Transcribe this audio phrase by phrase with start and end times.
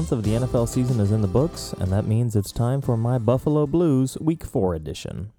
[0.00, 2.96] Month of the NFL season is in the books, and that means it's time for
[2.96, 5.30] my Buffalo Blues Week 4 edition.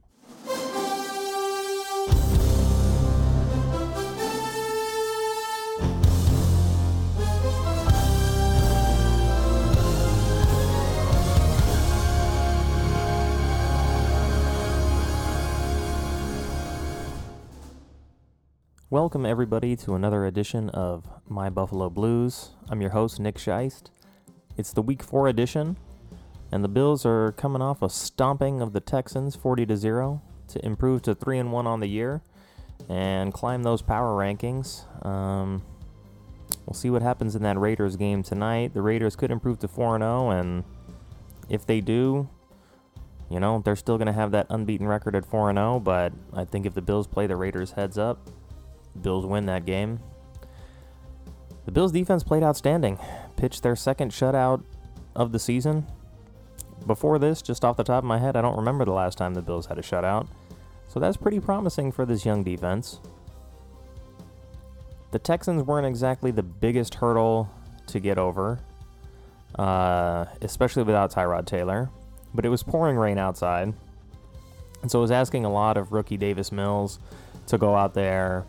[18.91, 22.51] Welcome, everybody, to another edition of My Buffalo Blues.
[22.69, 23.89] I'm your host, Nick Scheist.
[24.61, 25.75] It's the Week 4 edition,
[26.51, 30.63] and the Bills are coming off a stomping of the Texans 40 to 0 to
[30.63, 32.21] improve to 3 and 1 on the year
[32.87, 34.85] and climb those power rankings.
[35.03, 35.63] Um,
[36.67, 38.75] we'll see what happens in that Raiders game tonight.
[38.75, 40.63] The Raiders could improve to 4 and 0, and
[41.49, 42.29] if they do,
[43.31, 46.13] you know, they're still going to have that unbeaten record at 4 and 0, but
[46.33, 48.29] I think if the Bills play the Raiders heads up,
[49.01, 50.01] Bills win that game.
[51.65, 52.99] The Bills defense played outstanding
[53.35, 54.63] pitched their second shutout
[55.15, 55.85] of the season.
[56.87, 59.33] Before this, just off the top of my head, I don't remember the last time
[59.33, 60.27] the Bills had a shutout.
[60.87, 62.99] So that's pretty promising for this young defense.
[65.11, 67.49] The Texans weren't exactly the biggest hurdle
[67.87, 68.59] to get over,
[69.57, 71.89] uh, especially without Tyrod Taylor,
[72.33, 73.73] but it was pouring rain outside.
[74.81, 76.99] And so it was asking a lot of rookie Davis Mills
[77.47, 78.45] to go out there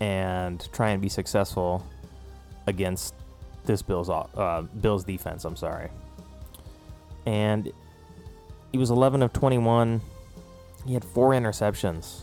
[0.00, 1.86] and try and be successful
[2.66, 3.14] against
[3.64, 5.44] this Bills uh, Bills defense.
[5.44, 5.90] I'm sorry.
[7.26, 7.72] And
[8.72, 10.00] he was 11 of 21.
[10.86, 12.22] He had four interceptions.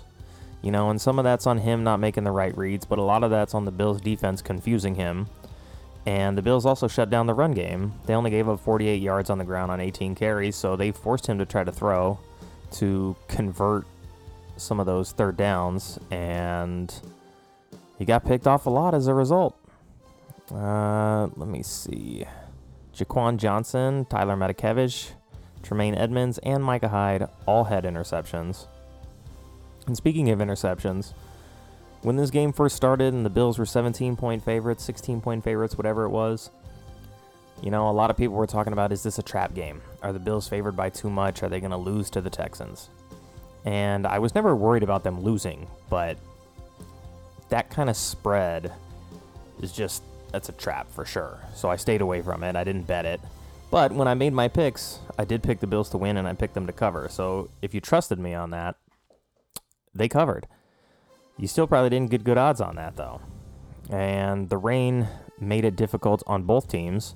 [0.61, 3.03] You know, and some of that's on him not making the right reads, but a
[3.03, 5.27] lot of that's on the Bills defense confusing him.
[6.05, 7.93] And the Bills also shut down the run game.
[8.05, 11.27] They only gave up 48 yards on the ground on 18 carries, so they forced
[11.27, 12.19] him to try to throw
[12.71, 13.85] to convert
[14.55, 16.93] some of those third downs, and
[17.97, 19.57] he got picked off a lot as a result.
[20.51, 22.25] Uh, let me see.
[22.95, 25.11] Jaquan Johnson, Tyler Matakevich,
[25.61, 28.67] Tremaine Edmunds, and Micah Hyde all had interceptions.
[29.85, 31.13] And speaking of interceptions,
[32.01, 35.77] when this game first started and the Bills were 17 point favorites, 16 point favorites,
[35.77, 36.49] whatever it was,
[37.61, 39.81] you know, a lot of people were talking about is this a trap game?
[40.03, 41.41] Are the Bills favored by too much?
[41.43, 42.89] Are they going to lose to the Texans?
[43.65, 46.17] And I was never worried about them losing, but
[47.49, 48.71] that kind of spread
[49.61, 51.39] is just that's a trap for sure.
[51.55, 52.55] So I stayed away from it.
[52.55, 53.21] I didn't bet it.
[53.69, 56.33] But when I made my picks, I did pick the Bills to win and I
[56.33, 57.07] picked them to cover.
[57.09, 58.75] So if you trusted me on that,
[59.93, 60.47] they covered.
[61.37, 63.21] You still probably didn't get good odds on that though.
[63.89, 65.07] And the rain
[65.39, 67.15] made it difficult on both teams.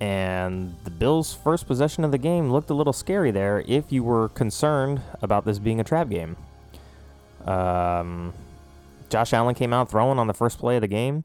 [0.00, 4.02] And the Bills' first possession of the game looked a little scary there if you
[4.02, 6.36] were concerned about this being a trap game.
[7.44, 8.32] Um,
[9.10, 11.24] Josh Allen came out throwing on the first play of the game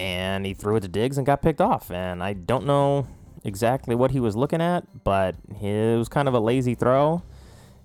[0.00, 1.90] and he threw it to Diggs and got picked off.
[1.90, 3.06] And I don't know
[3.44, 7.22] exactly what he was looking at, but it was kind of a lazy throw.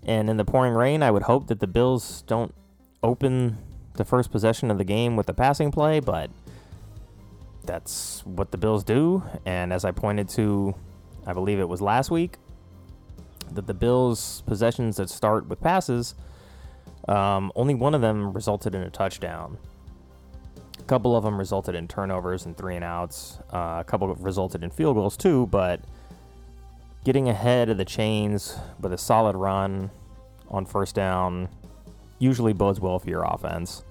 [0.03, 2.56] And in the pouring rain, I would hope that the Bills don't
[3.04, 3.58] open
[3.96, 6.30] the first possession of the game with a passing play, but
[7.66, 9.24] that's what the Bills do.
[9.46, 10.74] And as I pointed to,
[11.28, 12.38] I believe it was last week,
[13.52, 16.16] that the Bills' possessions that start with passes,
[17.09, 19.58] um, only one of them resulted in a touchdown.
[20.85, 23.40] A couple of them resulted in turnovers and three and outs.
[23.51, 25.81] Uh, a couple resulted in field goals too, but
[27.03, 29.90] getting ahead of the chains with a solid run
[30.47, 31.50] on first down
[32.19, 33.84] usually bodes well for your offense.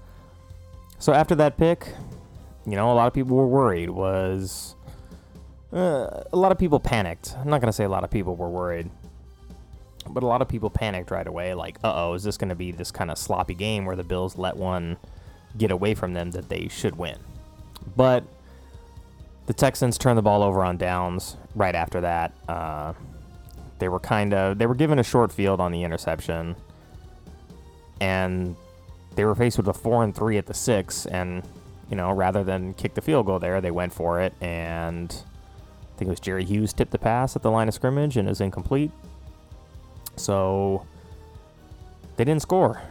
[1.01, 1.93] So after that pick,
[2.65, 3.91] you know, a lot of people were worried.
[3.91, 4.77] Was
[5.73, 7.35] uh, a lot of people panicked.
[7.37, 8.89] I'm not gonna say a lot of people were worried,
[10.09, 11.55] but a lot of people panicked right away.
[11.55, 14.39] Like, uh oh, is this gonna be this kind of sloppy game where the Bills
[14.39, 14.97] let one
[15.57, 17.19] get away from them that they should win.
[17.97, 18.25] But
[19.47, 22.33] the Texans turned the ball over on downs right after that.
[22.49, 22.95] Uh,
[23.79, 26.57] they were kind of they were given a short field on the interception,
[28.01, 28.57] and
[29.15, 31.07] they were faced with a four and three at the six.
[31.07, 31.43] And
[31.91, 34.33] you know, rather than kick the field goal there, they went for it.
[34.41, 38.17] And I think it was Jerry Hughes tipped the pass at the line of scrimmage
[38.17, 38.91] and is incomplete.
[40.17, 40.87] So
[42.17, 42.83] they didn't score.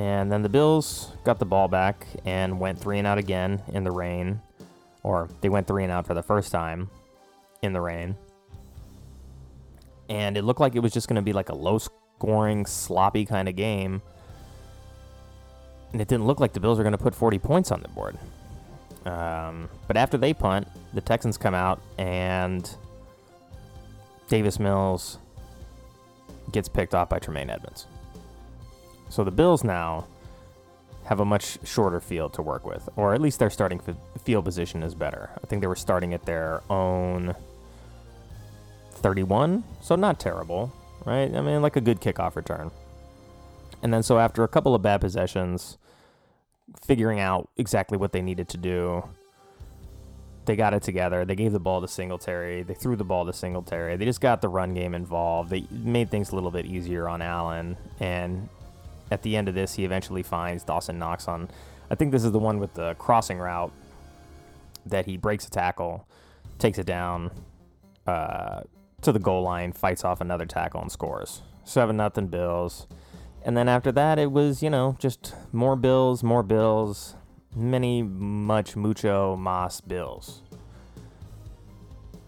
[0.00, 3.84] And then the Bills got the ball back and went three and out again in
[3.84, 4.40] the rain.
[5.02, 6.88] Or they went three and out for the first time
[7.60, 8.16] in the rain.
[10.08, 13.26] and it looked like it was just going to be like a low scoring, sloppy
[13.26, 14.00] kind of game.
[15.92, 17.88] And it didn't look like the Bills were going to put 40 points on the
[17.88, 18.18] board.
[19.04, 22.68] Um, but after they punt, the Texans come out and
[24.28, 25.18] Davis Mills
[26.52, 27.86] gets picked off by Tremaine Edmunds.
[29.10, 30.06] So the Bills now
[31.04, 33.80] have a much shorter field to work with, or at least their starting
[34.22, 35.30] field position is better.
[35.42, 37.34] I think they were starting at their own
[38.92, 40.72] 31, so not terrible,
[41.04, 41.34] right?
[41.34, 42.70] I mean, like a good kickoff return.
[43.82, 45.78] And then so after a couple of bad possessions,
[46.86, 49.02] figuring out exactly what they needed to do,
[50.44, 51.24] they got it together.
[51.24, 52.62] They gave the ball to Singletary.
[52.62, 53.96] They threw the ball to Singletary.
[53.96, 55.50] They just got the run game involved.
[55.50, 57.76] They made things a little bit easier on Allen.
[57.98, 58.48] And
[59.10, 61.48] at the end of this, he eventually finds Dawson Knox on.
[61.90, 63.72] I think this is the one with the crossing route
[64.86, 66.06] that he breaks a tackle,
[66.58, 67.30] takes it down
[68.06, 68.62] uh,
[69.02, 71.42] to the goal line, fights off another tackle, and scores.
[71.64, 72.86] 7 nothing Bills.
[73.42, 77.16] And then after that, it was, you know, just more Bills, more Bills,
[77.54, 80.42] many, much, mucho, mas Bills.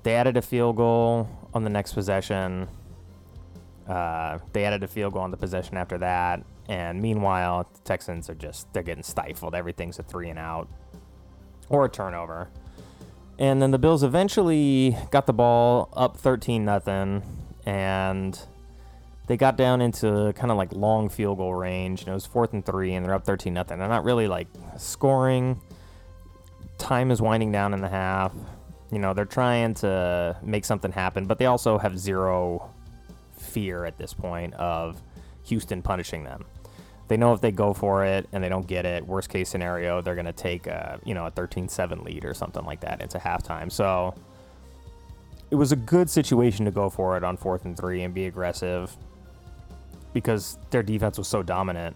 [0.02, 2.69] They added a field goal on the next possession.
[3.87, 6.44] Uh, they added a field goal on the possession after that.
[6.73, 9.55] And meanwhile, the Texans are just, they're getting stifled.
[9.55, 10.69] Everything's a three and out
[11.69, 12.49] or a turnover.
[13.39, 17.23] And then the Bills eventually got the ball up 13 nothing
[17.67, 18.41] and
[19.27, 22.55] they got down into kind of like long field goal range and it was fourth
[22.55, 23.79] and three and they're up 13 nothing.
[23.79, 24.47] They're not really like
[24.79, 25.61] scoring.
[26.79, 28.33] Time is winding down in the half.
[28.91, 32.71] You know, they're trying to make something happen, but they also have zero
[33.37, 35.03] fear at this point of
[35.45, 36.47] Houston punishing them.
[37.12, 40.00] They know if they go for it and they don't get it, worst case scenario,
[40.00, 43.19] they're going to take a, you know, a 13-7 lead or something like that into
[43.19, 43.70] halftime.
[43.70, 44.14] So
[45.50, 48.25] it was a good situation to go for it on fourth and three and be
[48.25, 48.97] aggressive
[50.14, 51.94] because their defense was so dominant.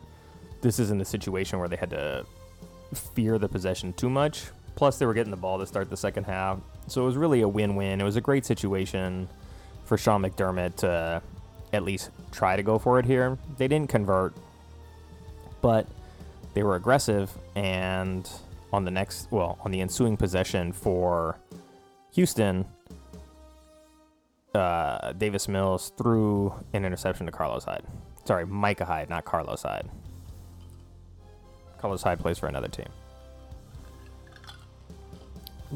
[0.60, 2.26] This isn't a situation where they had to
[3.14, 4.48] fear the possession too much.
[4.74, 6.58] Plus, they were getting the ball to start the second half.
[6.88, 8.02] So it was really a win win.
[8.02, 9.30] It was a great situation
[9.86, 11.22] for Sean McDermott to
[11.72, 13.38] at least try to go for it here.
[13.56, 14.34] They didn't convert,
[15.66, 15.84] but
[16.54, 17.28] they were aggressive.
[17.56, 18.30] And
[18.72, 21.40] on the next, well, on the ensuing possession for
[22.12, 22.64] Houston,
[24.54, 27.82] uh, Davis Mills threw an interception to Carlos Hyde.
[28.24, 29.90] Sorry, Micah Hyde, not Carlos Hyde.
[31.78, 32.86] Carlos Hyde plays for another team.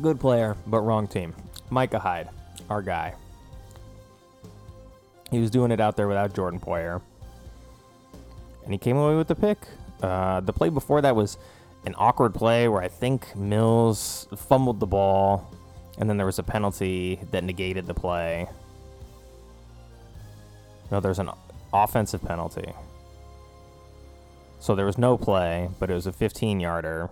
[0.01, 1.35] Good player, but wrong team.
[1.69, 2.29] Micah Hyde,
[2.69, 3.17] our guy.
[5.33, 7.03] He was doing it out there without Jordan Poyer.
[8.65, 9.59] And he came away with the pick.
[10.03, 11.37] Uh, the play before that was
[11.85, 15.51] an awkward play where I think Mills fumbled the ball,
[15.99, 18.49] and then there was a penalty that negated the play.
[20.91, 21.31] No, there's an
[21.73, 22.73] offensive penalty.
[24.59, 27.11] So there was no play, but it was a 15 yarder.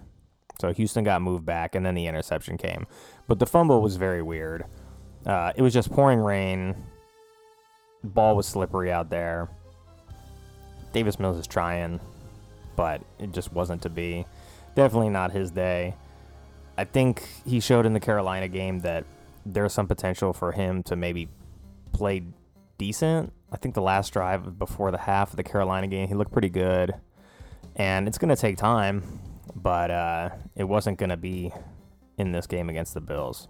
[0.60, 2.86] So Houston got moved back, and then the interception came.
[3.26, 4.64] But the fumble was very weird.
[5.24, 6.74] Uh, it was just pouring rain.
[8.02, 9.48] Ball was slippery out there.
[10.92, 12.00] Davis Mills is trying,
[12.78, 14.24] but it just wasn't to be.
[14.76, 15.96] Definitely not his day.
[16.76, 19.04] I think he showed in the Carolina game that
[19.44, 21.28] there's some potential for him to maybe
[21.90, 22.22] play
[22.78, 23.32] decent.
[23.50, 26.50] I think the last drive before the half of the Carolina game, he looked pretty
[26.50, 26.94] good.
[27.74, 29.02] And it's going to take time,
[29.56, 31.50] but uh, it wasn't going to be
[32.16, 33.48] in this game against the Bills.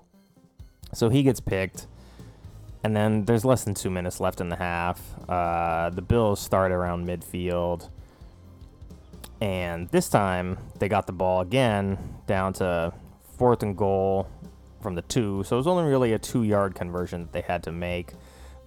[0.95, 1.87] So he gets picked.
[2.83, 5.03] And then there's less than two minutes left in the half.
[5.29, 7.91] Uh, the Bills start around midfield.
[9.41, 12.93] And this time they got the ball again down to
[13.37, 14.29] fourth and goal
[14.81, 15.45] from the two.
[15.45, 18.13] So it was only really a two yard conversion that they had to make.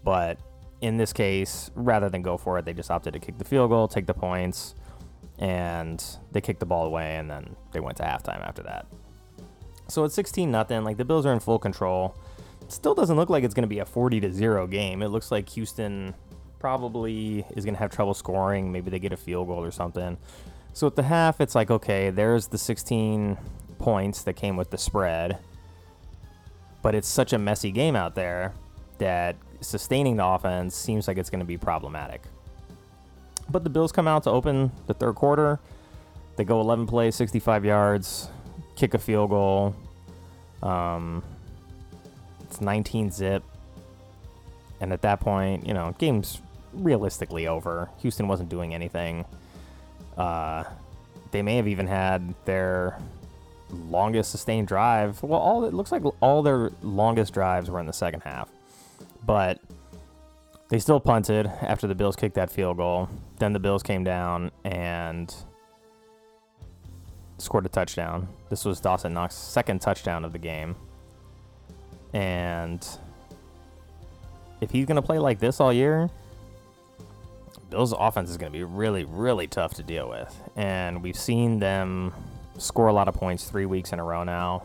[0.04, 0.40] But
[0.82, 3.70] in this case, rather than go for it, they just opted to kick the field
[3.70, 4.75] goal, take the points,
[5.38, 8.88] and they kicked the ball away, and then they went to halftime after that.
[9.90, 10.84] So it's 16 nothing.
[10.84, 12.16] Like the Bills are in full control.
[12.68, 15.01] Still doesn't look like it's going to be a 40 to 0 game.
[15.01, 16.16] It looks like Houston
[16.60, 18.72] probably is going to have trouble scoring.
[18.72, 20.18] Maybe they get a field goal or something.
[20.74, 23.38] So at the half, it's like, okay, there's the 16
[23.80, 25.38] points that came with the spread.
[26.82, 28.54] But it's such a messy game out there
[28.98, 32.24] that sustaining the offense seems like it's going to be problematic.
[33.50, 35.60] But the Bills come out to open the third quarter.
[36.38, 38.30] They go 11 plays, 65 yards,
[38.75, 39.75] kick a field goal.
[40.63, 41.24] Um,
[42.42, 43.44] it's 19 zip.
[44.80, 46.42] And at that point, you know, game's
[46.74, 47.90] realistically over.
[48.00, 49.25] Houston wasn't doing anything.
[50.22, 50.63] Uh,
[51.32, 52.96] they may have even had their
[53.72, 55.24] longest sustained drive.
[55.24, 58.48] Well, all it looks like all their longest drives were in the second half.
[59.25, 59.60] But
[60.72, 63.10] They still punted after the Bills kicked that field goal.
[63.40, 65.36] Then the Bills came down and
[67.40, 68.30] scored a touchdown.
[68.50, 70.78] This was Dawson Knox's second touchdown of the game.
[72.13, 72.88] And
[74.62, 76.10] if he's going to play like this all year,
[77.72, 80.38] Bills' offense is going to be really, really tough to deal with.
[80.56, 82.13] And we've seen them
[82.58, 84.63] score a lot of points three weeks in a row now.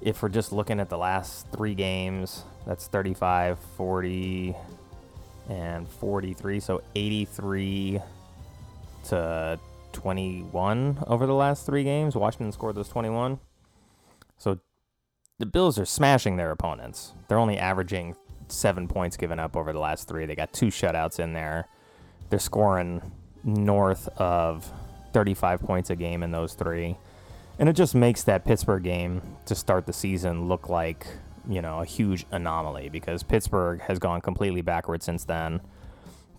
[0.00, 4.56] If we're just looking at the last three games, that's 35, 40,
[5.50, 6.58] and 43.
[6.58, 8.00] So 83
[9.08, 9.60] to
[9.92, 12.16] 21 over the last three games.
[12.16, 13.38] Washington scored those 21.
[14.38, 14.58] So
[15.38, 17.12] the Bills are smashing their opponents.
[17.28, 18.16] They're only averaging
[18.48, 20.24] seven points given up over the last three.
[20.24, 21.68] They got two shutouts in there.
[22.30, 23.02] They're scoring
[23.44, 24.70] north of
[25.12, 26.96] 35 points a game in those three.
[27.58, 31.06] And it just makes that Pittsburgh game to start the season look like,
[31.48, 35.60] you know, a huge anomaly because Pittsburgh has gone completely backwards since then.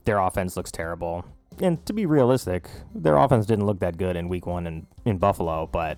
[0.05, 1.25] Their offense looks terrible.
[1.59, 5.17] And to be realistic, their offense didn't look that good in week one in, in
[5.17, 5.97] Buffalo, but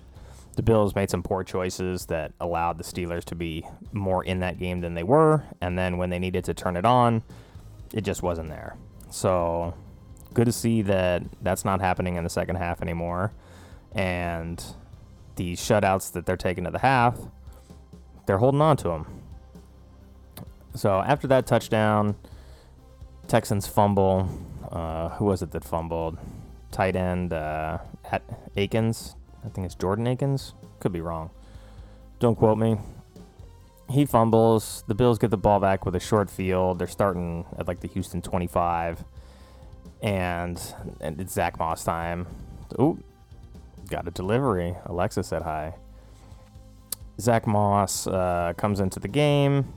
[0.56, 4.58] the Bills made some poor choices that allowed the Steelers to be more in that
[4.58, 5.44] game than they were.
[5.60, 7.22] And then when they needed to turn it on,
[7.94, 8.76] it just wasn't there.
[9.10, 9.74] So
[10.34, 13.32] good to see that that's not happening in the second half anymore.
[13.92, 14.62] And
[15.36, 17.18] the shutouts that they're taking to the half,
[18.26, 19.06] they're holding on to them.
[20.74, 22.16] So after that touchdown,
[23.28, 24.28] Texans fumble.
[24.70, 26.18] Uh, who was it that fumbled?
[26.72, 27.78] Tight end uh,
[28.10, 28.22] at
[28.56, 29.14] Akins.
[29.44, 30.54] I think it's Jordan Akins.
[30.80, 31.30] Could be wrong.
[32.18, 32.76] Don't quote me.
[33.90, 34.82] He fumbles.
[34.88, 36.78] The Bills get the ball back with a short field.
[36.78, 39.04] They're starting at like the Houston 25
[40.04, 40.60] and
[41.00, 42.26] and it's Zach Moss time.
[42.78, 43.02] Ooh,
[43.88, 44.76] got a delivery.
[44.84, 45.74] Alexa said hi.
[47.18, 49.72] Zach Moss uh, comes into the game,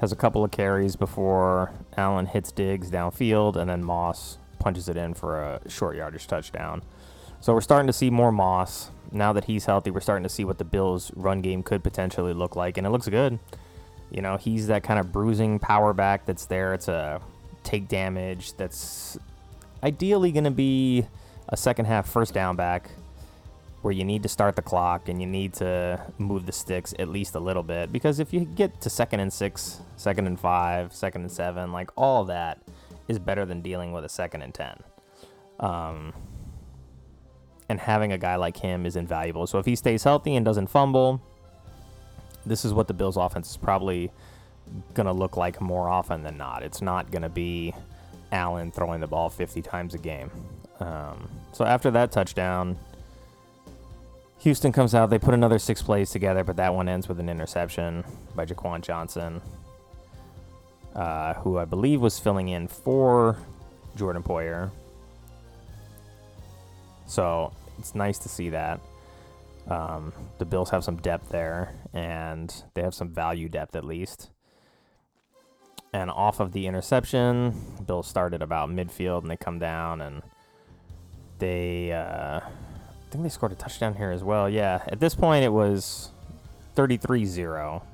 [0.00, 4.96] has a couple of carries before Allen hits Diggs downfield, and then Moss punches it
[4.96, 6.82] in for a short yardage touchdown.
[7.40, 8.90] So we're starting to see more Moss.
[9.10, 12.34] Now that he's healthy, we're starting to see what the Bills' run game could potentially
[12.34, 13.38] look like, and it looks good.
[14.10, 16.74] You know, he's that kind of bruising power back that's there.
[16.74, 17.22] It's a
[17.64, 19.18] take damage that's
[19.82, 21.06] ideally going to be
[21.48, 22.90] a second half first down back
[23.82, 27.08] where you need to start the clock and you need to move the sticks at
[27.08, 30.94] least a little bit because if you get to second and six, second and five,
[30.94, 32.62] second and seven, like all that
[33.08, 34.82] is better than dealing with a second and ten.
[35.60, 36.14] Um,
[37.68, 39.46] and having a guy like him is invaluable.
[39.46, 41.20] So if he stays healthy and doesn't fumble,
[42.46, 44.10] this is what the Bills' offense is probably
[44.94, 46.62] going to look like more often than not.
[46.62, 47.74] It's not going to be
[48.32, 50.30] Allen throwing the ball 50 times a game.
[50.80, 52.76] Um, so after that touchdown,
[54.40, 55.08] Houston comes out.
[55.08, 58.04] They put another six plays together, but that one ends with an interception
[58.34, 59.40] by Jaquan Johnson,
[60.94, 63.38] uh, who I believe was filling in for
[63.96, 64.70] Jordan Poyer.
[67.06, 68.80] So it's nice to see that.
[69.68, 74.30] Um, the Bills have some depth there, and they have some value depth at least.
[75.94, 77.54] And off of the interception,
[77.86, 80.22] Bill started about midfield and they come down and
[81.38, 84.50] they, uh, I think they scored a touchdown here as well.
[84.50, 86.10] Yeah, at this point it was
[86.74, 87.84] 33 0.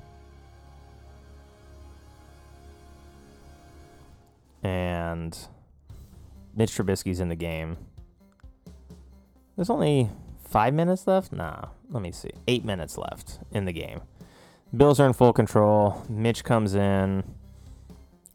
[4.63, 5.37] And
[6.55, 7.77] Mitch Trubisky's in the game.
[9.55, 10.09] There's only
[10.43, 11.31] five minutes left?
[11.31, 12.31] Nah, let me see.
[12.47, 14.01] Eight minutes left in the game.
[14.75, 16.03] Bills are in full control.
[16.09, 17.23] Mitch comes in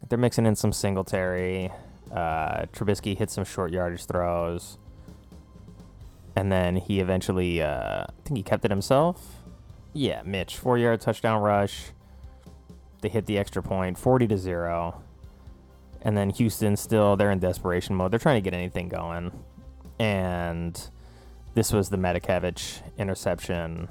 [0.09, 1.71] they're mixing in some Singletary.
[2.11, 4.79] Uh, Trubisky hits some short yardage throws.
[6.37, 9.43] And then he eventually, uh, I think he kept it himself.
[9.93, 11.93] Yeah, Mitch, four yard touchdown rush.
[13.01, 15.03] They hit the extra point, 40 to 0.
[16.03, 18.13] And then Houston still, they're in desperation mode.
[18.13, 19.33] They're trying to get anything going.
[19.99, 20.79] And
[21.55, 23.89] this was the Matakevich interception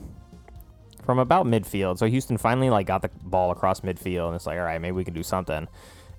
[1.04, 1.98] from about midfield.
[1.98, 4.94] So Houston finally like got the ball across midfield and it's like, all right, maybe
[4.94, 5.68] we can do something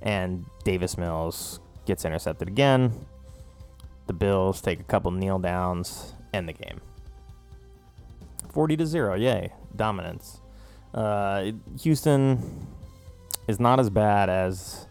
[0.03, 3.07] and Davis Mills gets intercepted again.
[4.07, 6.81] The Bills take a couple kneel downs, end the game.
[8.50, 10.41] 40 to 0, yay, dominance.
[10.95, 12.67] Uh, Houston
[13.49, 14.87] is not as bad as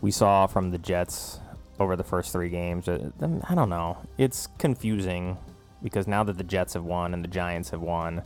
[0.00, 1.38] we saw from the Jets
[1.78, 2.88] over the first three games.
[2.88, 3.10] Uh,
[3.48, 3.98] I don't know.
[4.18, 5.38] It's confusing
[5.82, 8.22] because now that the Jets have won and the Giants have won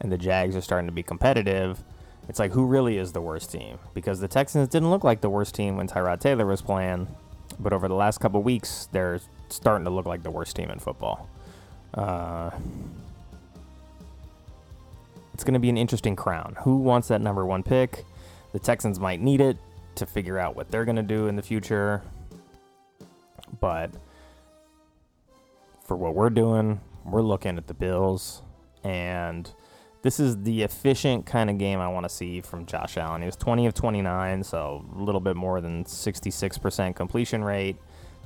[0.00, 1.82] and the Jags are starting to be competitive,
[2.28, 3.78] it's like who really is the worst team?
[3.94, 7.08] Because the Texans didn't look like the worst team when Tyrod Taylor was playing,
[7.58, 10.78] but over the last couple weeks, they're starting to look like the worst team in
[10.78, 11.28] football.
[11.94, 12.50] Uh,
[15.34, 16.56] it's going to be an interesting crown.
[16.60, 18.04] Who wants that number one pick?
[18.52, 19.56] The Texans might need it.
[19.94, 22.02] to figure out what they're going to do in the future.
[23.60, 23.90] But
[25.84, 28.40] for what we're doing, we're looking at the Bills.
[28.84, 29.50] And
[30.02, 33.22] this is the efficient kind of game I want to see from Josh Allen.
[33.22, 37.76] He was 20 of 29, so a little bit more than 66% completion rate,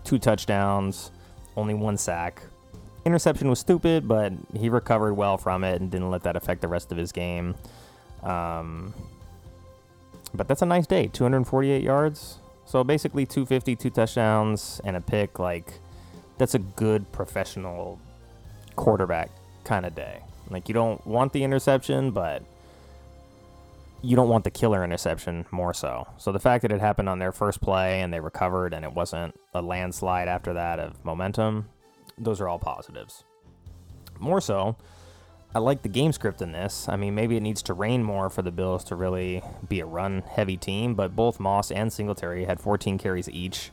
[0.02, 1.10] two touchdowns,
[1.56, 2.42] only one sack.
[3.04, 6.68] Interception was stupid, but he recovered well from it and didn't let that affect the
[6.68, 7.54] rest of his game.
[8.22, 8.94] Um,
[10.34, 12.38] but that's a nice day 248 yards.
[12.64, 15.38] So basically 250, two touchdowns, and a pick.
[15.38, 15.74] Like,
[16.38, 18.00] that's a good professional
[18.74, 19.30] quarterback
[19.64, 20.20] kind of day.
[20.50, 22.42] Like, you don't want the interception, but
[24.02, 26.06] you don't want the killer interception more so.
[26.18, 28.92] So the fact that it happened on their first play and they recovered and it
[28.92, 31.68] wasn't a landslide after that of momentum,
[32.18, 33.24] those are all positives.
[34.18, 34.76] More so,
[35.54, 36.88] I like the game script in this.
[36.88, 39.86] I mean, maybe it needs to rain more for the Bills to really be a
[39.86, 43.70] run heavy team, but both Moss and Singletary had 14 carries each.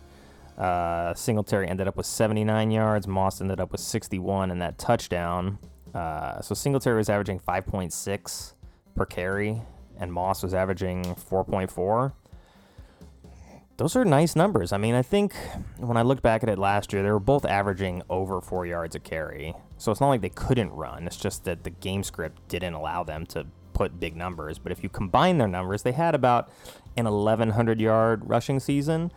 [0.57, 5.59] Uh, Singletary ended up with 79 yards, Moss ended up with 61 and that touchdown.
[5.93, 8.53] Uh, so Singletary was averaging 5.6
[8.95, 9.61] per carry,
[9.99, 12.13] and Moss was averaging 4.4
[13.77, 14.71] those are nice numbers.
[14.71, 15.33] I mean, I think
[15.77, 18.95] when I looked back at it last year, they were both averaging over four yards
[18.95, 19.55] a carry.
[19.77, 21.07] So it's not like they couldn't run.
[21.07, 24.59] It's just that the game script didn't allow them to put big numbers.
[24.59, 26.49] But if you combine their numbers, they had about
[26.95, 29.11] an 1,100 yard rushing season.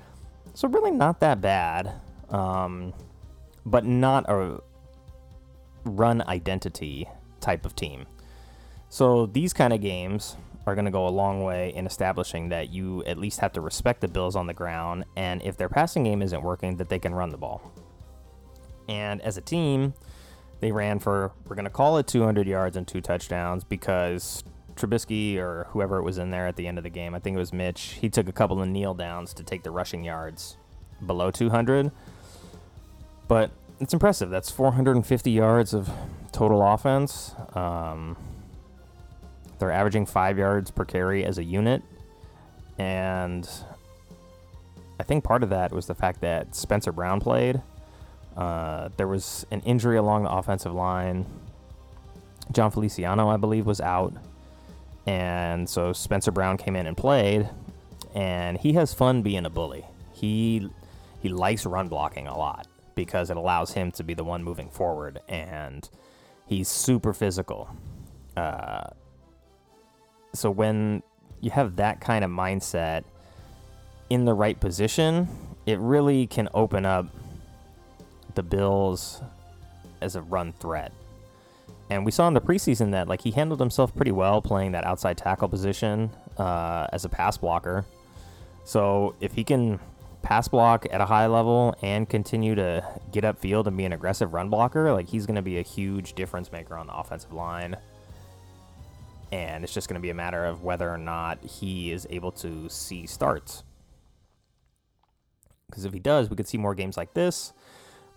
[0.55, 1.93] So really not that bad,
[2.31, 2.95] um,
[3.67, 4.61] but not a
[5.87, 7.09] run identity
[7.41, 8.07] type of team.
[8.89, 12.71] So these kind of games are going to go a long way in establishing that
[12.71, 16.05] you at least have to respect the Bills on the ground, and if their passing
[16.05, 17.63] game isn't working, that they can run the ball.
[18.89, 19.95] And as a team,
[20.61, 24.43] they ran for, we're going to call it 200 yards and two touchdowns because
[24.75, 27.37] Trubisky or whoever it was in there at the end of the game, I think
[27.37, 30.57] it was Mitch, he took a couple of kneel downs to take the rushing yards
[31.05, 31.91] below 200.
[33.29, 34.31] But it's impressive.
[34.31, 35.91] That's 450 yards of
[36.33, 37.35] total offense.
[37.55, 38.17] Um,
[39.59, 41.83] they're averaging five yards per carry as a unit.
[42.79, 43.49] And
[44.99, 47.61] I think part of that was the fact that Spencer Brown played.
[48.37, 51.27] Uh, there was an injury along the offensive line.
[52.53, 54.15] Jon Feliciano, I believe, was out.
[55.07, 57.49] And so Spencer Brown came in and played.
[58.15, 59.85] And he has fun being a bully.
[60.13, 60.71] He
[61.21, 64.69] he likes run blocking a lot because it allows him to be the one moving
[64.69, 65.21] forward.
[65.29, 65.89] And
[66.47, 67.69] he's super physical.
[68.37, 68.89] Uh,
[70.35, 71.03] so when
[71.41, 73.05] you have that kind of mindset
[74.11, 75.29] in the right position,
[75.67, 77.07] it really can open up
[78.35, 79.23] the Bills
[80.01, 80.93] as a run threat.
[81.89, 84.85] And we saw in the preseason that like he handled himself pretty well playing that
[84.85, 87.85] outside tackle position uh, as a pass blocker.
[88.65, 89.79] So if he can
[90.27, 94.35] pass block at a high level and continue to get upfield and be an aggressive
[94.35, 97.77] run blocker, like he's going to be a huge difference maker on the offensive line
[99.33, 102.31] and it's just going to be a matter of whether or not he is able
[102.31, 103.65] to see starts.
[105.69, 107.53] Because if he does, we could see more games like this.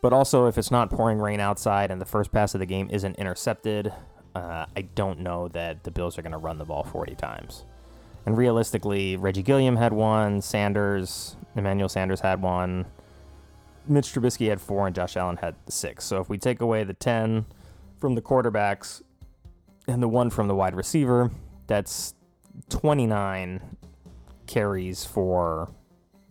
[0.02, 2.90] But also, if it's not pouring rain outside and the first pass of the game
[2.92, 3.92] isn't intercepted,
[4.36, 7.66] uh, I don't know that the Bills are going to run the ball 40 times.
[8.26, 12.86] And realistically, Reggie Gilliam had one, Sanders, Emmanuel Sanders had one,
[13.88, 16.06] Mitch Trubisky had four, and Josh Allen had six.
[16.06, 17.46] So if we take away the 10
[18.00, 19.02] from the quarterbacks,
[19.90, 21.32] and the one from the wide receiver,
[21.68, 22.14] that's
[22.70, 23.78] 29
[24.46, 25.72] carries for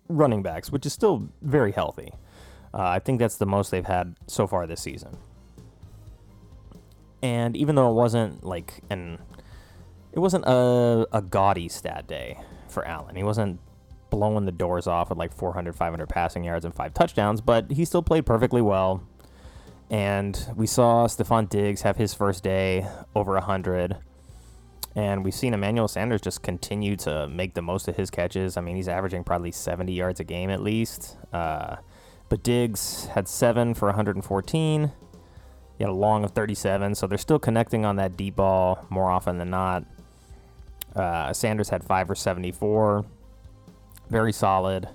[0.09, 2.13] running backs, which is still very healthy.
[2.73, 5.17] Uh, I think that's the most they've had so far this season.
[7.23, 9.19] And even though it wasn't like an,
[10.13, 13.17] it wasn't a, a gaudy stat day for Allen.
[13.17, 13.59] He wasn't
[14.11, 17.85] blowing the doors off with like 400, 500 passing yards and five touchdowns, but he
[17.85, 19.03] still played perfectly well.
[19.91, 23.97] And we saw Stefon Diggs have his first day over 100.
[24.95, 28.57] And we've seen Emmanuel Sanders just continue to make the most of his catches.
[28.57, 31.17] I mean, he's averaging probably 70 yards a game at least.
[31.33, 31.77] Uh,
[32.29, 34.93] but Diggs had seven for 114.
[35.79, 39.09] He had a long of 37, so they're still connecting on that deep ball more
[39.09, 39.85] often than not.
[40.95, 43.07] Uh, Sanders had five for 74.
[44.11, 44.89] Very solid.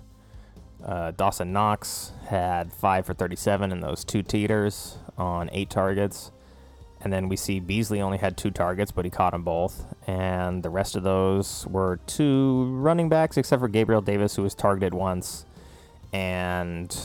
[0.83, 6.31] Uh, Dawson Knox had five for 37 in those two teeters on eight targets.
[7.01, 9.93] And then we see Beasley only had two targets, but he caught them both.
[10.07, 14.55] And the rest of those were two running backs, except for Gabriel Davis, who was
[14.55, 15.45] targeted once.
[16.13, 16.97] And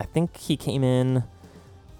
[0.00, 1.24] I think he came in.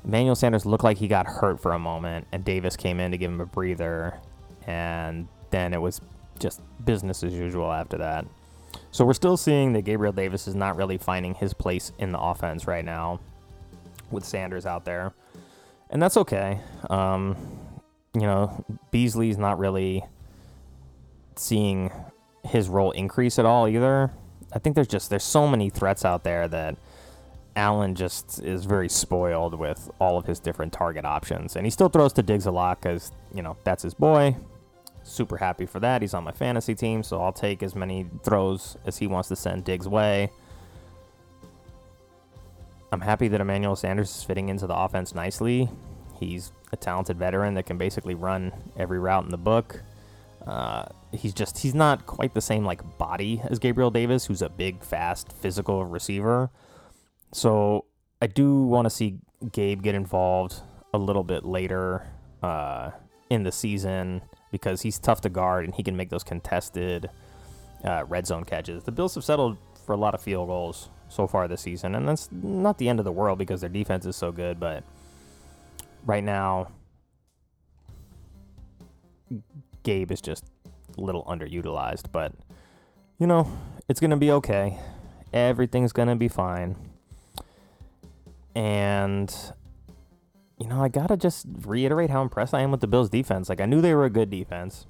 [0.05, 3.19] Emmanuel Sanders looked like he got hurt for a moment, and Davis came in to
[3.19, 4.19] give him a breather.
[4.67, 6.01] And then it was
[6.39, 8.25] just business as usual after that.
[8.97, 12.19] So we're still seeing that Gabriel Davis is not really finding his place in the
[12.19, 13.21] offense right now
[14.11, 15.13] with Sanders out there.
[15.91, 16.61] And that's okay.
[16.89, 17.37] Um,
[18.15, 20.03] you know, Beasley's not really
[21.37, 21.91] seeing
[22.43, 24.13] his role increase at all either.
[24.55, 26.79] I think there's just there's so many threats out there that
[27.55, 31.91] Allen just is very spoiled with all of his different target options, and he still
[31.91, 34.35] throws to Diggs a lot because you know that's his boy.
[35.07, 36.03] Super happy for that.
[36.03, 39.37] He's on my fantasy team, so I'll take as many throws as he wants to
[39.37, 40.33] send Diggs' way.
[42.91, 45.69] I'm happy that Emmanuel Sanders is fitting into the offense nicely.
[46.19, 49.81] He's a talented veteran that can basically run every route in the book.
[50.45, 54.49] Uh, he's just he's not quite the same like body as Gabriel Davis, who's a
[54.49, 56.51] big, fast, physical receiver.
[57.33, 57.85] So
[58.21, 59.19] I do want to see
[59.53, 62.09] Gabe get involved a little bit later
[62.43, 62.91] uh,
[63.31, 64.23] in the season
[64.61, 67.11] because he's tough to guard and he can make those contested
[67.85, 68.83] uh, red zone catches.
[68.85, 72.09] The Bills have settled for a lot of field goals so far this season, and
[72.09, 74.59] that's not the end of the world because their defense is so good.
[74.59, 74.83] But
[76.05, 76.69] right now,
[79.83, 80.45] Gabe is just
[80.97, 82.33] a little underutilized, but
[83.19, 83.51] you know,
[83.89, 84.79] it's to be okay.
[85.33, 86.77] Everything's to be fine.
[88.55, 89.35] And
[90.59, 93.49] you know, I got to just reiterate how impressed I am with the Bills defense.
[93.49, 94.87] Like I knew they were a good defense.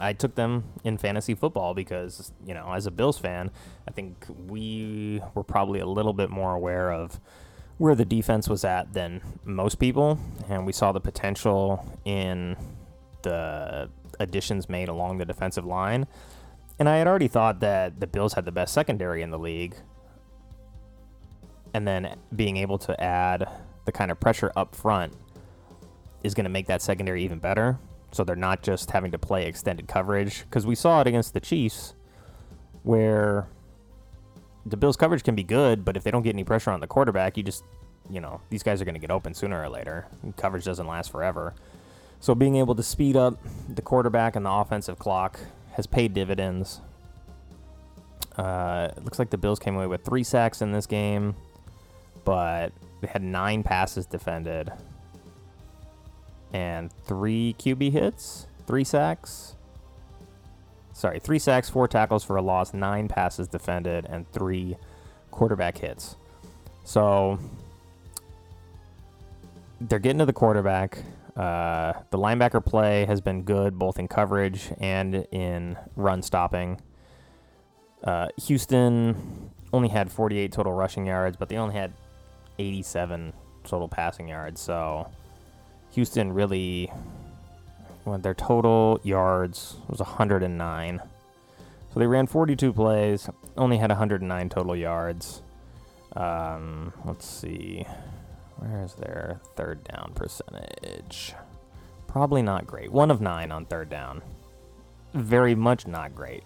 [0.00, 3.50] I took them in fantasy football because, you know, as a Bills fan,
[3.86, 7.20] I think we were probably a little bit more aware of
[7.78, 12.56] where the defense was at than most people, and we saw the potential in
[13.22, 16.06] the additions made along the defensive line.
[16.78, 19.74] And I had already thought that the Bills had the best secondary in the league.
[21.74, 23.48] And then being able to add
[23.84, 25.12] the kind of pressure up front
[26.22, 27.78] is going to make that secondary even better.
[28.12, 30.44] So they're not just having to play extended coverage.
[30.44, 31.94] Because we saw it against the Chiefs,
[32.82, 33.48] where
[34.66, 36.86] the Bills' coverage can be good, but if they don't get any pressure on the
[36.86, 37.64] quarterback, you just,
[38.10, 40.06] you know, these guys are going to get open sooner or later.
[40.36, 41.54] Coverage doesn't last forever.
[42.20, 45.40] So being able to speed up the quarterback and the offensive clock
[45.72, 46.80] has paid dividends.
[48.36, 51.34] Uh, it looks like the Bills came away with three sacks in this game,
[52.24, 54.72] but they had nine passes defended
[56.52, 59.56] and three QB hits, three sacks.
[60.92, 64.76] Sorry, three sacks, four tackles for a loss, nine passes defended, and three
[65.30, 66.16] quarterback hits.
[66.84, 67.38] So
[69.80, 70.98] they're getting to the quarterback.
[71.36, 76.80] Uh, the linebacker play has been good both in coverage and in run stopping.
[78.04, 81.92] Uh, Houston only had 48 total rushing yards, but they only had
[82.58, 83.32] 87
[83.64, 84.60] total passing yards.
[84.60, 85.10] So
[85.92, 86.90] Houston really,
[88.04, 91.02] well, their total yards was 109.
[91.92, 95.42] So they ran 42 plays, only had 109 total yards.
[96.16, 97.86] Um, let's see.
[98.56, 101.34] Where is their third down percentage?
[102.06, 102.92] Probably not great.
[102.92, 104.22] One of nine on third down.
[105.14, 106.44] Very much not great.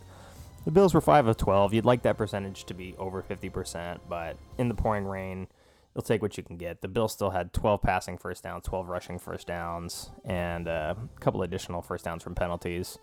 [0.64, 1.74] The Bills were 5 of 12.
[1.74, 5.46] You'd like that percentage to be over 50%, but in the pouring rain,
[5.96, 6.82] you'll take what you can get.
[6.82, 11.20] The Bills still had 12 passing first downs, 12 rushing first downs, and uh, a
[11.20, 12.98] couple additional first downs from penalties.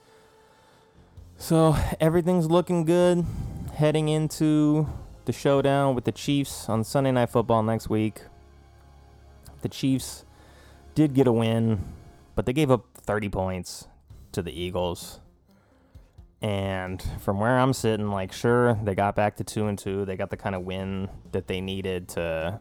[1.36, 3.26] So everything's looking good
[3.74, 4.88] heading into
[5.26, 8.22] the showdown with the Chiefs on Sunday Night Football next week.
[9.64, 10.24] The Chiefs
[10.94, 11.84] did get a win,
[12.36, 13.88] but they gave up 30 points
[14.34, 15.20] to the Eagles.
[16.44, 20.06] And from where I'm sitting, like, sure, they got back to two and two.
[20.06, 22.60] They got the kind of win that they needed to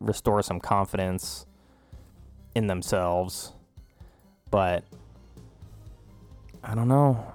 [0.00, 1.46] restore some confidence
[2.54, 3.52] in themselves.
[4.50, 4.84] But
[6.62, 7.34] I don't know.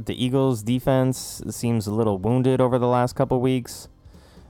[0.00, 3.88] The Eagles' defense seems a little wounded over the last couple weeks.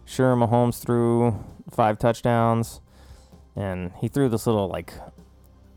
[0.04, 2.80] Sure, Mahomes threw five touchdowns,
[3.56, 4.94] and he threw this little like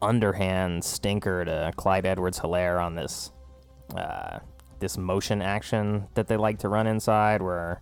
[0.02, 3.32] underhand stinker to Clyde Edwards Helaire on this
[3.96, 4.40] uh,
[4.80, 7.82] this motion action that they like to run inside where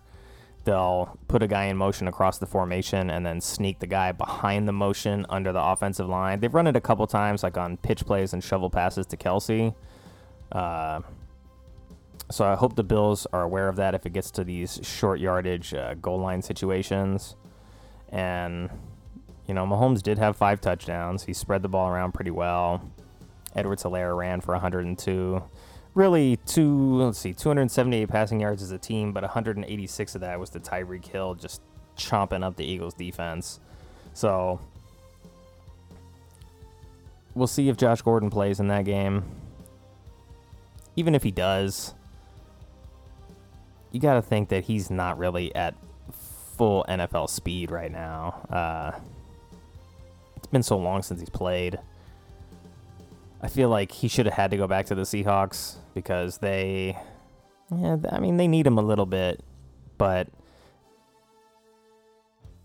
[0.66, 4.68] they'll put a guy in motion across the formation and then sneak the guy behind
[4.68, 6.40] the motion under the offensive line.
[6.40, 9.74] They've run it a couple times, like on pitch plays and shovel passes to Kelce.
[10.52, 11.00] Uh,
[12.30, 15.20] so I hope the Bills are aware of that if it gets to these short
[15.20, 17.36] yardage uh, goal line situations.
[18.10, 18.68] And,
[19.46, 21.22] you know, Mahomes did have five touchdowns.
[21.24, 22.82] He spread the ball around pretty well.
[23.54, 25.42] Edwards Helaire ran for 102
[25.96, 30.50] really two let's see 278 passing yards as a team but 186 of that was
[30.50, 31.60] the Tyreek Hill just
[31.96, 33.58] chomping up the Eagles defense
[34.12, 34.60] so
[37.34, 39.24] we'll see if Josh Gordon plays in that game
[40.94, 41.94] even if he does
[43.90, 45.74] you got to think that he's not really at
[46.56, 48.46] full NFL speed right now.
[48.50, 48.98] Uh,
[50.36, 51.78] it's been so long since he's played.
[53.42, 56.96] I feel like he should have had to go back to the Seahawks because they,
[57.70, 59.40] yeah, I mean, they need him a little bit,
[59.98, 60.28] but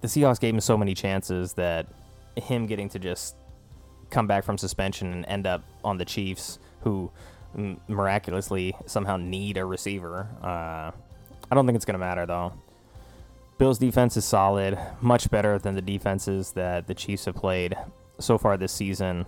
[0.01, 1.87] the Seahawks gave him so many chances that
[2.35, 3.35] him getting to just
[4.09, 7.11] come back from suspension and end up on the Chiefs, who
[7.87, 10.27] miraculously somehow need a receiver.
[10.41, 10.91] Uh,
[11.49, 12.53] I don't think it's going to matter, though.
[13.57, 17.75] Bills' defense is solid, much better than the defenses that the Chiefs have played
[18.19, 19.25] so far this season.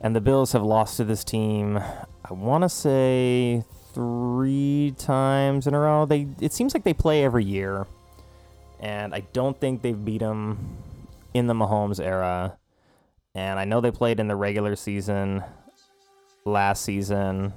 [0.00, 5.74] And the Bills have lost to this team, I want to say three times in
[5.74, 6.06] a row.
[6.06, 7.86] They It seems like they play every year.
[8.80, 10.76] And I don't think they've beat them
[11.34, 12.56] in the Mahomes era.
[13.34, 15.42] And I know they played in the regular season
[16.44, 17.52] last season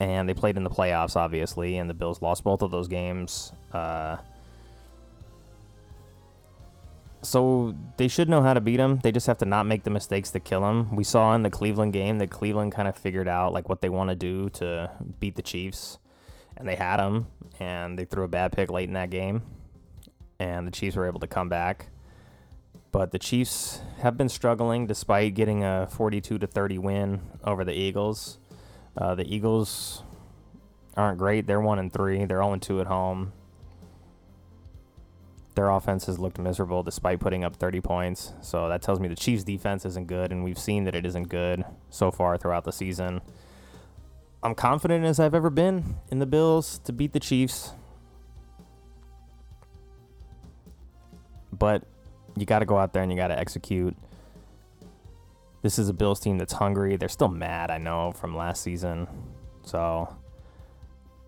[0.00, 3.52] and they played in the playoffs, obviously, and the Bills lost both of those games.
[3.72, 4.16] Uh,
[7.22, 8.98] so they should know how to beat them.
[9.02, 10.94] They just have to not make the mistakes that kill them.
[10.94, 13.88] We saw in the Cleveland game that Cleveland kind of figured out like what they
[13.88, 15.98] want to do to beat the Chiefs,
[16.56, 17.28] and they had them,
[17.60, 19.42] and they threw a bad pick late in that game,
[20.38, 21.88] and the Chiefs were able to come back.
[22.90, 27.72] But the Chiefs have been struggling despite getting a 42 to 30 win over the
[27.72, 28.38] Eagles.
[28.96, 30.02] Uh, the Eagles
[30.94, 31.46] aren't great.
[31.46, 32.24] They're one and three.
[32.26, 33.32] They're and two at home.
[35.54, 38.32] Their offense has looked miserable despite putting up 30 points.
[38.40, 41.28] So that tells me the Chiefs' defense isn't good, and we've seen that it isn't
[41.28, 43.20] good so far throughout the season.
[44.42, 47.72] I'm confident as I've ever been in the Bills to beat the Chiefs.
[51.52, 51.84] But
[52.36, 53.94] you got to go out there and you got to execute.
[55.60, 56.96] This is a Bills team that's hungry.
[56.96, 59.06] They're still mad, I know, from last season.
[59.64, 60.16] So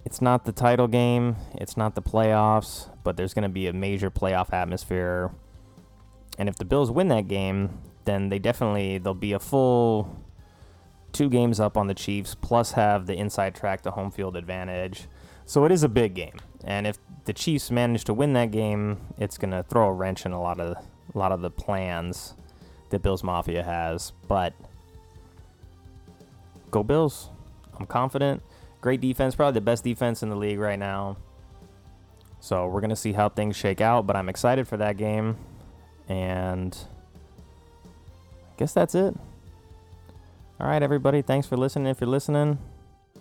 [0.04, 3.72] it's not the title game, it's not the playoffs, but there's going to be a
[3.72, 5.30] major playoff atmosphere.
[6.38, 10.24] And if the Bills win that game, then they definitely they'll be a full
[11.12, 15.06] two games up on the Chiefs plus have the inside track to home field advantage.
[15.46, 16.38] So it is a big game.
[16.64, 20.26] And if the Chiefs manage to win that game, it's going to throw a wrench
[20.26, 20.76] in a lot of
[21.14, 22.34] a lot of the plans
[22.90, 24.12] that Bills Mafia has.
[24.26, 24.54] But
[26.70, 27.30] go Bills.
[27.78, 28.42] I'm confident.
[28.80, 31.16] Great defense, probably the best defense in the league right now.
[32.44, 35.38] So we're gonna see how things shake out, but I'm excited for that game.
[36.10, 36.76] And
[37.86, 39.16] I guess that's it.
[40.60, 41.22] All right, everybody.
[41.22, 41.86] Thanks for listening.
[41.86, 42.58] If you're listening,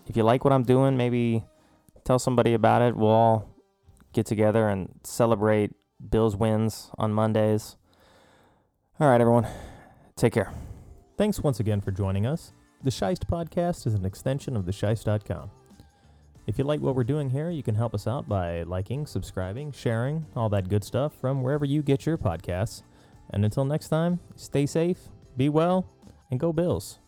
[0.07, 1.45] if you like what I'm doing, maybe
[2.03, 2.97] tell somebody about it.
[2.97, 3.49] We'll all
[4.11, 5.71] get together and celebrate
[6.09, 7.77] Bills wins on Mondays.
[8.99, 9.47] All right, everyone.
[10.17, 10.51] Take care.
[11.17, 12.51] Thanks once again for joining us.
[12.83, 15.62] The Scheist Podcast is an extension of thescheist.com.
[16.45, 19.71] If you like what we're doing here, you can help us out by liking, subscribing,
[19.71, 22.83] sharing, all that good stuff from wherever you get your podcasts.
[23.29, 24.97] And until next time, stay safe,
[25.37, 25.89] be well,
[26.29, 26.99] and go Bills.